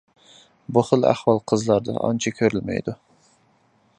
[0.77, 2.99] بۇ خىل ئەھۋال قىزلاردا ئانچە كۆرۈلمەيدۇ.